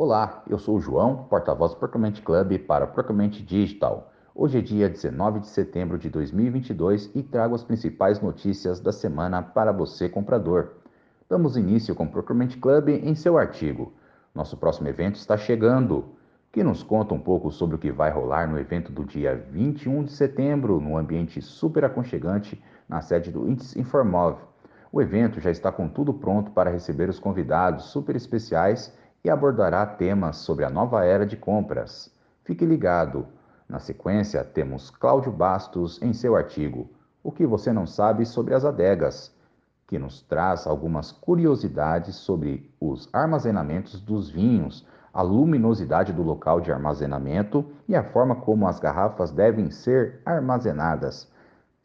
[0.00, 4.12] Olá, eu sou o João, porta-voz do Procurement Club para Procurement Digital.
[4.32, 9.42] Hoje é dia 19 de setembro de 2022 e trago as principais notícias da semana
[9.42, 10.74] para você, comprador.
[11.28, 13.92] Damos início com o Procurement Club em seu artigo.
[14.32, 16.04] Nosso próximo evento está chegando,
[16.52, 20.04] que nos conta um pouco sobre o que vai rolar no evento do dia 21
[20.04, 24.38] de setembro, num ambiente super aconchegante na sede do Índice Informov.
[24.92, 29.84] O evento já está com tudo pronto para receber os convidados super especiais e abordará
[29.84, 32.12] temas sobre a nova era de compras.
[32.44, 33.26] Fique ligado.
[33.68, 36.88] Na sequência, temos Cláudio Bastos em seu artigo
[37.22, 39.34] O que você não sabe sobre as adegas,
[39.86, 46.72] que nos traz algumas curiosidades sobre os armazenamentos dos vinhos, a luminosidade do local de
[46.72, 51.30] armazenamento e a forma como as garrafas devem ser armazenadas.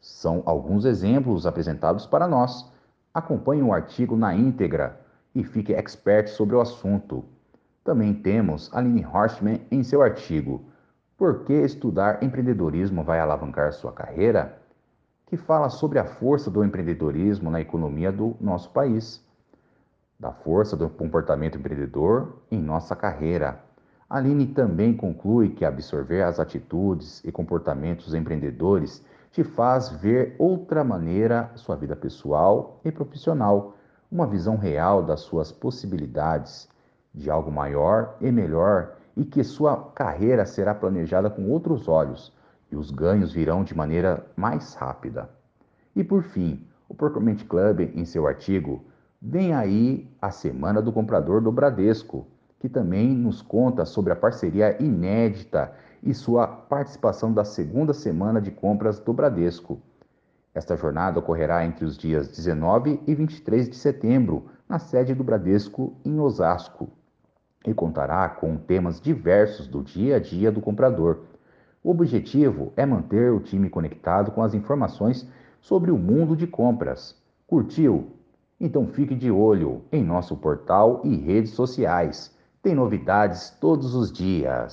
[0.00, 2.70] São alguns exemplos apresentados para nós.
[3.12, 5.03] Acompanhe o artigo na íntegra
[5.34, 7.24] e fique expert sobre o assunto.
[7.82, 10.64] Também temos Aline Horstman em seu artigo
[11.16, 14.62] Por que estudar empreendedorismo vai alavancar sua carreira?
[15.26, 19.20] que fala sobre a força do empreendedorismo na economia do nosso país,
[20.18, 23.58] da força do comportamento empreendedor em nossa carreira.
[24.08, 31.50] Aline também conclui que absorver as atitudes e comportamentos empreendedores te faz ver outra maneira
[31.56, 33.74] sua vida pessoal e profissional
[34.14, 36.68] uma visão real das suas possibilidades,
[37.12, 42.32] de algo maior e melhor, e que sua carreira será planejada com outros olhos
[42.70, 45.28] e os ganhos virão de maneira mais rápida.
[45.96, 48.84] E por fim, o Procurement Club, em seu artigo,
[49.20, 52.24] vem aí a Semana do Comprador do Bradesco,
[52.60, 58.52] que também nos conta sobre a parceria inédita e sua participação da segunda semana de
[58.52, 59.80] compras do Bradesco.
[60.54, 65.96] Esta jornada ocorrerá entre os dias 19 e 23 de setembro, na sede do Bradesco,
[66.04, 66.88] em Osasco,
[67.66, 71.22] e contará com temas diversos do dia a dia do comprador.
[71.82, 75.28] O objetivo é manter o time conectado com as informações
[75.60, 77.20] sobre o mundo de compras.
[77.46, 78.12] Curtiu?
[78.60, 82.32] Então fique de olho em nosso portal e redes sociais.
[82.62, 84.72] Tem novidades todos os dias.